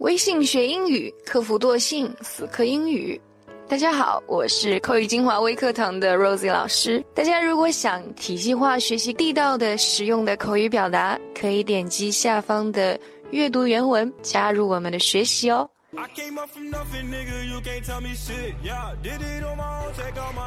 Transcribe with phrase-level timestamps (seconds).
[0.00, 3.20] 微信学英语，克服惰性，死磕英语。
[3.68, 7.04] 大家好，我是口语精华微课堂的 Rosie 老师。
[7.14, 12.98] 大家如果想体系化学习地道的、实用的口语表达，可以点击下方的
[13.30, 15.68] 阅读原文，加入我们的学习哦。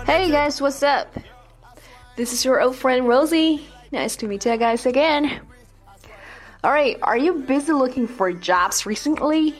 [0.07, 1.07] Hey guys, what's up?
[2.17, 3.59] This is your old friend Rosie.
[3.91, 5.29] Nice to meet you guys again.
[6.64, 9.54] Alright, are you busy looking for jobs recently?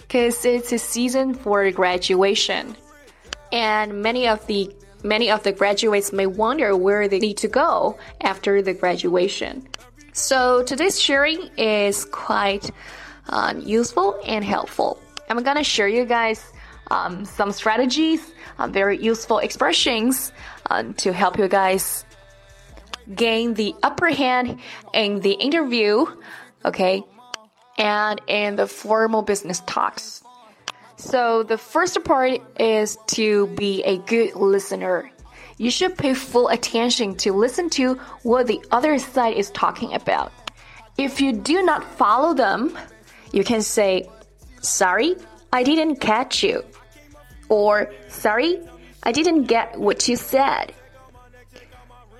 [0.00, 2.76] Because it's a season for graduation
[3.52, 4.74] and many of the
[5.04, 9.68] many of the graduates may wonder where they need to go after the graduation.
[10.12, 12.68] So today's sharing is quite
[13.28, 15.00] uh, useful and helpful.
[15.30, 16.52] I'm gonna share you guys
[16.90, 20.32] um, some strategies, uh, very useful expressions
[20.68, 22.04] uh, to help you guys
[23.12, 24.60] gain the upper hand
[24.92, 26.06] in the interview,
[26.64, 27.02] okay,
[27.78, 30.22] and in the formal business talks.
[30.96, 35.10] So the first part is to be a good listener.
[35.58, 40.32] You should pay full attention to listen to what the other side is talking about.
[40.96, 42.76] If you do not follow them,
[43.32, 44.08] you can say,
[44.60, 45.16] Sorry,
[45.52, 46.64] I didn't catch you.
[47.48, 48.60] Or, Sorry,
[49.02, 50.72] I didn't get what you said.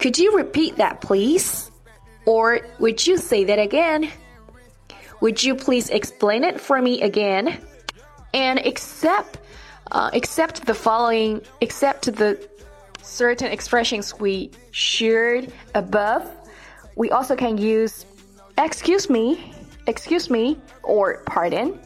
[0.05, 1.71] Could you repeat that, please?
[2.27, 4.11] Or would you say that again?
[5.23, 7.59] Would you please explain it for me again?
[8.35, 9.39] and accept
[9.93, 12.37] uh, accept the following accept the
[13.01, 16.29] certain expressions we shared above
[16.97, 18.05] we also can use
[18.59, 19.55] excuse me
[19.87, 21.79] excuse me or pardon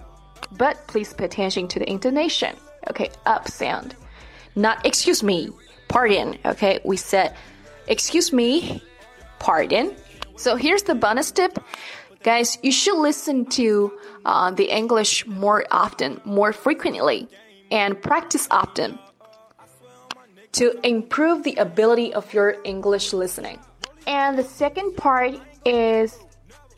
[0.52, 2.56] but please pay attention to the intonation
[2.88, 3.94] okay up sound
[4.56, 5.50] not excuse me
[5.88, 7.36] pardon okay we said
[7.88, 8.82] excuse me
[9.38, 9.94] pardon
[10.36, 11.58] so here's the bonus tip
[12.22, 13.92] Guys, you should listen to
[14.24, 17.28] uh, the English more often, more frequently,
[17.70, 18.98] and practice often
[20.52, 23.58] to improve the ability of your English listening.
[24.06, 26.18] And the second part is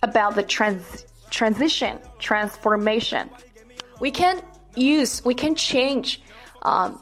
[0.03, 3.31] about the trans transition, transformation.
[4.01, 4.43] We can
[4.77, 6.21] use, we can change
[6.63, 7.01] um,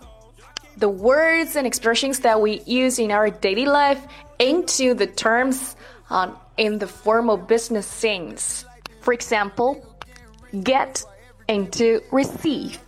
[0.78, 4.06] the words and expressions that we use in our daily life
[4.38, 5.76] into the terms
[6.10, 8.64] um, in the formal business sense.
[9.00, 9.84] For example,
[10.62, 11.04] get
[11.48, 12.78] into receive.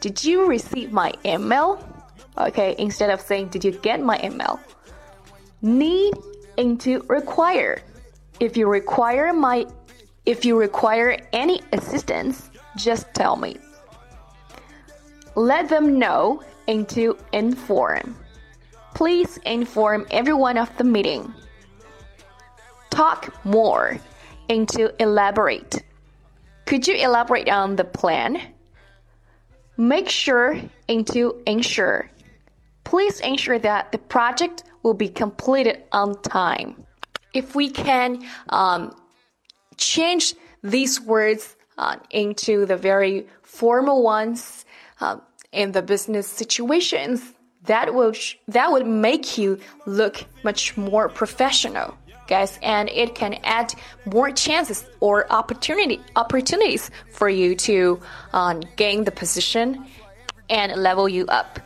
[0.00, 1.84] Did you receive my email?
[2.38, 4.60] Okay, instead of saying, Did you get my email?
[5.60, 6.14] Need
[6.56, 7.82] into require.
[8.38, 9.66] If you require my
[10.24, 13.56] if you require any assistance, just tell me.
[15.34, 18.16] Let them know into inform.
[18.94, 21.34] Please inform everyone of the meeting
[22.90, 23.96] talk more
[24.48, 25.84] into elaborate.
[26.66, 28.40] Could you elaborate on the plan?
[29.76, 32.10] Make sure into ensure.
[32.82, 36.84] Please ensure that the project will be completed on time.
[37.32, 38.92] If we can um,
[39.76, 44.64] change these words uh, into the very formal ones
[45.00, 45.18] uh,
[45.52, 47.22] in the business situations,
[47.64, 48.12] that will
[48.48, 51.96] that would make you look much more professional
[52.28, 58.00] guys, and it can add more chances or opportunity opportunities for you to
[58.32, 59.84] um, gain the position
[60.48, 61.58] and level you up.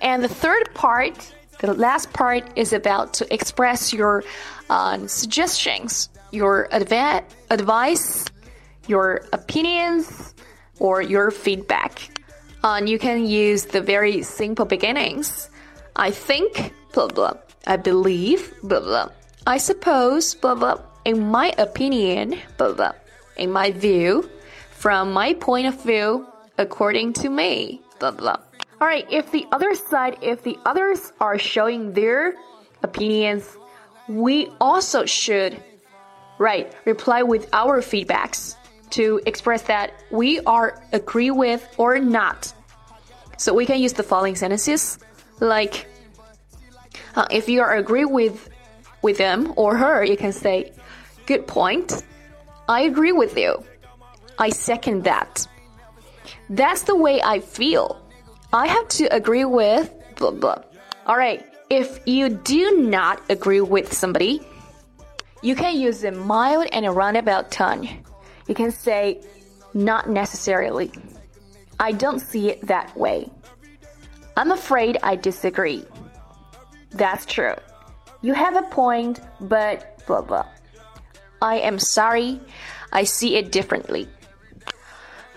[0.00, 4.22] And the third part, the last part, is about to express your
[4.68, 8.26] uh, suggestions, your adva- advice,
[8.86, 10.34] your opinions,
[10.78, 12.19] or your feedback.
[12.62, 15.48] And you can use the very simple beginnings.
[15.96, 17.34] I think, blah blah.
[17.66, 19.08] I believe, blah blah.
[19.46, 22.92] I suppose, blah blah, in my opinion, blah blah,
[23.36, 24.28] in my view,
[24.70, 26.26] from my point of view,
[26.58, 28.36] according to me, blah blah.
[28.80, 32.34] Alright, if the other side, if the others are showing their
[32.82, 33.44] opinions,
[34.08, 35.62] we also should,
[36.38, 38.56] right, reply with our feedbacks
[38.90, 42.52] to express that we are agree with or not.
[43.36, 44.98] So we can use the following sentences
[45.40, 45.86] like,
[47.16, 48.48] uh, if you are agree with
[49.02, 50.72] with him or her, you can say,
[51.26, 52.04] Good point.
[52.68, 53.64] I agree with you.
[54.38, 55.46] I second that.
[56.48, 58.00] That's the way I feel.
[58.52, 60.62] I have to agree with blah blah.
[61.06, 64.40] Alright, if you do not agree with somebody,
[65.42, 67.88] you can use a mild and a roundabout tone.
[68.50, 69.20] You can say,
[69.74, 70.90] Not necessarily.
[71.78, 73.30] I don't see it that way.
[74.36, 75.84] I'm afraid I disagree.
[76.90, 77.54] That's true.
[78.22, 80.46] You have a point, but blah blah.
[81.40, 82.40] I am sorry.
[82.92, 84.08] I see it differently.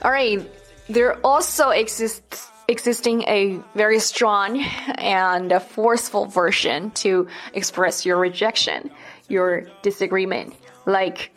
[0.01, 0.41] All right,
[0.89, 4.59] there also exists existing a very strong
[4.97, 8.89] and forceful version to express your rejection,
[9.27, 10.55] your disagreement.
[10.87, 11.31] Like,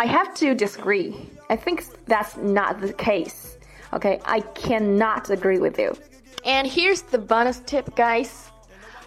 [0.00, 1.16] I have to disagree.
[1.50, 3.58] I think that's not the case.
[3.92, 5.96] Okay, I cannot agree with you.
[6.44, 8.48] And here's the bonus tip, guys.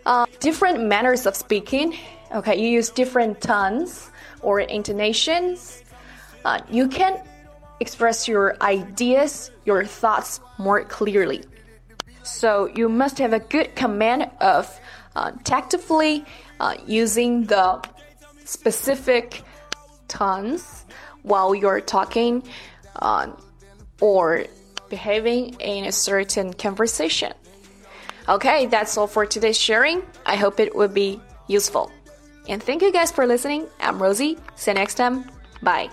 [0.05, 1.95] Uh, different manners of speaking.
[2.33, 4.09] Okay, you use different tones
[4.41, 5.83] or intonations.
[6.43, 7.21] Uh, you can
[7.79, 11.43] express your ideas, your thoughts more clearly.
[12.23, 14.79] So you must have a good command of
[15.15, 16.25] uh, tactfully
[16.59, 17.81] uh, using the
[18.43, 19.43] specific
[20.11, 20.85] tones
[21.23, 22.43] while you're talking
[22.97, 23.31] uh,
[23.99, 24.45] or
[24.89, 27.33] behaving in a certain conversation.
[28.29, 30.03] Okay, that's all for today's sharing.
[30.25, 31.91] I hope it will be useful.
[32.47, 33.67] And thank you guys for listening.
[33.79, 34.37] I'm Rosie.
[34.55, 35.25] See you next time.
[35.63, 35.89] Bye.